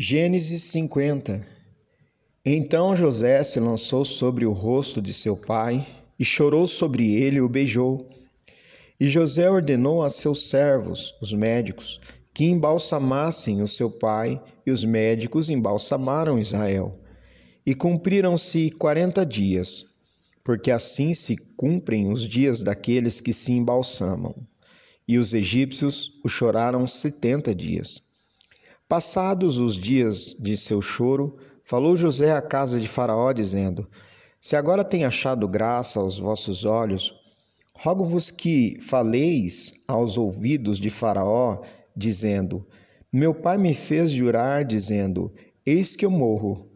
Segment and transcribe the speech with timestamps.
[0.00, 1.44] Gênesis 50
[2.46, 5.84] Então José se lançou sobre o rosto de seu pai
[6.16, 8.08] e chorou sobre ele e o beijou.
[9.00, 12.00] E José ordenou a seus servos, os médicos,
[12.32, 16.96] que embalsamassem o seu pai, e os médicos embalsamaram Israel.
[17.66, 19.84] E cumpriram-se quarenta dias,
[20.44, 24.32] porque assim se cumprem os dias daqueles que se embalsamam.
[25.08, 28.06] E os egípcios o choraram setenta dias.
[28.88, 33.86] Passados os dias de seu choro, falou José à casa de Faraó, dizendo:
[34.40, 37.14] Se agora tem achado graça aos vossos olhos,
[37.78, 41.60] rogo-vos que faleis aos ouvidos de Faraó,
[41.94, 42.66] dizendo:
[43.12, 45.34] Meu pai me fez jurar, dizendo:
[45.66, 46.66] Eis que eu morro.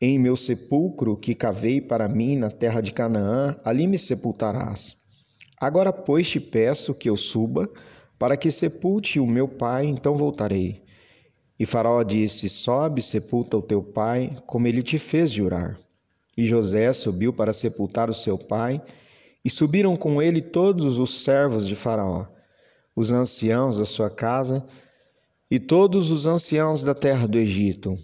[0.00, 4.96] Em meu sepulcro que cavei para mim na terra de Canaã, ali me sepultarás.
[5.60, 7.70] Agora, pois, te peço que eu suba,
[8.18, 10.82] para que sepulte o meu pai, então voltarei.
[11.60, 15.76] E Faraó disse: Sobe, sepulta o teu pai, como ele te fez jurar.
[16.34, 18.80] E José subiu para sepultar o seu pai,
[19.44, 22.24] e subiram com ele todos os servos de Faraó,
[22.96, 24.64] os anciãos da sua casa,
[25.50, 27.94] e todos os anciãos da terra do Egito,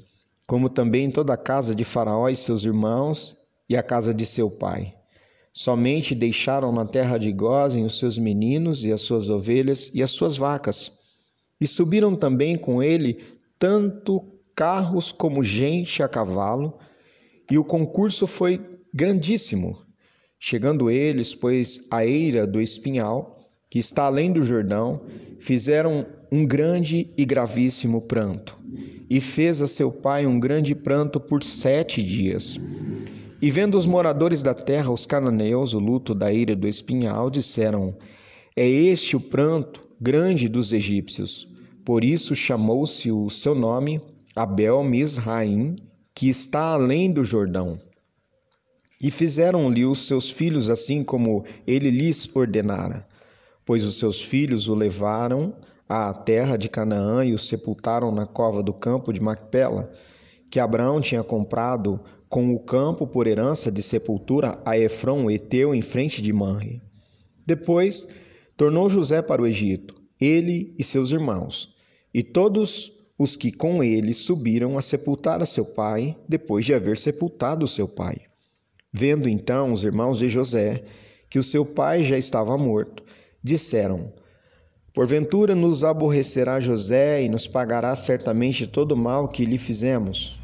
[0.46, 3.38] como também toda a casa de Faraó e seus irmãos,
[3.70, 4.90] e a casa de seu pai.
[5.50, 10.10] Somente deixaram na terra de Gozem os seus meninos e as suas ovelhas e as
[10.10, 10.92] suas vacas.
[11.58, 13.18] E subiram também com ele
[13.58, 14.22] tanto
[14.54, 16.78] carros como gente a cavalo,
[17.50, 18.60] e o concurso foi
[18.92, 19.78] grandíssimo.
[20.38, 23.36] Chegando eles, pois, à eira do espinhal,
[23.70, 25.02] que está além do Jordão,
[25.38, 28.58] fizeram um grande e gravíssimo pranto.
[29.08, 32.58] E fez a seu pai um grande pranto por sete dias.
[33.40, 37.96] E vendo os moradores da terra, os cananeus, o luto da ira do espinhal, disseram:
[38.56, 41.55] É este o pranto grande dos egípcios
[41.86, 44.00] por isso chamou-se o seu nome
[44.34, 45.76] Abel Misraim,
[46.12, 47.78] que está além do Jordão.
[49.00, 53.06] E fizeram-lhe os seus filhos assim como ele lhes ordenara,
[53.64, 55.54] pois os seus filhos o levaram
[55.88, 59.88] à terra de Canaã e o sepultaram na cova do campo de Macpela,
[60.50, 65.82] que Abraão tinha comprado com o campo por herança de sepultura a Efrão, Eteu, em
[65.82, 66.82] frente de Manre.
[67.46, 68.08] Depois
[68.56, 71.75] tornou José para o Egito, ele e seus irmãos,
[72.12, 76.98] e todos os que com ele subiram a sepultar a seu pai, depois de haver
[76.98, 78.20] sepultado seu pai.
[78.92, 80.82] Vendo então os irmãos de José
[81.28, 83.02] que o seu pai já estava morto,
[83.42, 84.12] disseram:
[84.92, 90.40] Porventura nos aborrecerá José e nos pagará certamente todo o mal que lhe fizemos.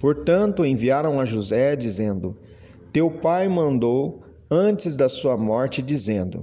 [0.00, 2.36] Portanto, enviaram a José, dizendo:
[2.92, 6.42] Teu pai mandou antes da sua morte, dizendo: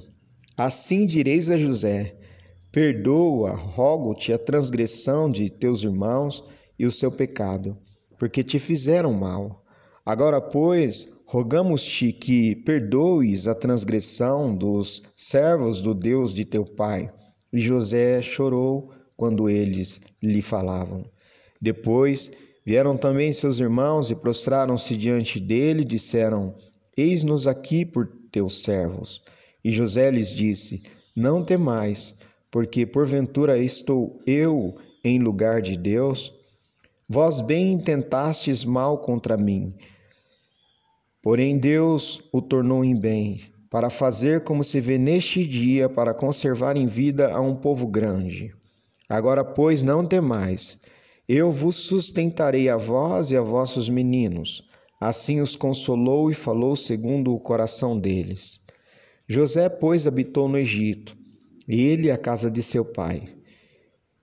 [0.55, 2.15] Assim direis a José:
[2.71, 6.43] Perdoa, rogo-te a transgressão de teus irmãos
[6.77, 7.75] e o seu pecado,
[8.15, 9.65] porque te fizeram mal.
[10.05, 17.11] Agora, pois, rogamos-te que perdoes a transgressão dos servos do Deus de teu pai.
[17.51, 21.01] E José chorou quando eles lhe falavam.
[21.59, 22.31] Depois
[22.63, 26.53] vieram também seus irmãos e prostraram-se diante dele e disseram:
[26.95, 29.23] Eis-nos aqui por teus servos.
[29.63, 30.83] E José lhes disse:
[31.15, 32.15] Não temais
[32.51, 36.33] porque porventura estou eu em lugar de Deus?
[37.07, 39.73] Vós bem intentastes mal contra mim,
[41.21, 43.39] porém Deus o tornou em bem,
[43.69, 48.53] para fazer como se vê neste dia, para conservar em vida a um povo grande.
[49.07, 50.79] Agora, pois, não temais,
[51.27, 54.67] eu vos sustentarei a vós e a vossos meninos.
[55.01, 58.59] Assim os consolou e falou segundo o coração deles.
[59.27, 61.18] José, pois, habitou no Egito
[61.69, 63.23] ele e a casa de seu pai.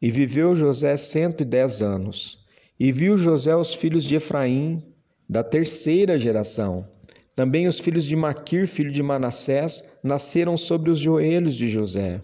[0.02, 2.44] E viveu José cento e dez anos.
[2.78, 4.82] E viu José os filhos de Efraim,
[5.28, 6.86] da terceira geração.
[7.34, 12.20] Também os filhos de Maquir, filho de Manassés, nasceram sobre os joelhos de José.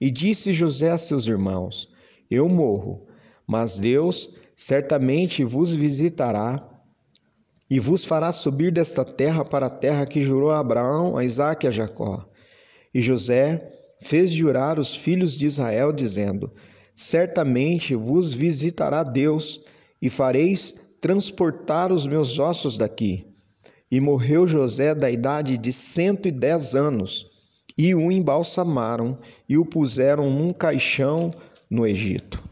[0.00, 1.90] E disse José a seus irmãos:
[2.30, 3.06] Eu morro,
[3.46, 6.66] mas Deus certamente vos visitará
[7.70, 11.66] e vos fará subir desta terra para a terra que jurou a Abraão, a Isaque
[11.66, 12.28] e a Jacó.
[12.92, 16.50] E José fez jurar os filhos de Israel, dizendo:
[16.94, 19.60] Certamente vos visitará Deus
[20.00, 23.26] e fareis transportar os meus ossos daqui.
[23.90, 27.26] E morreu José da idade de cento e dez anos,
[27.76, 29.18] e o embalsamaram
[29.48, 31.32] e o puseram num caixão
[31.68, 32.49] no Egito.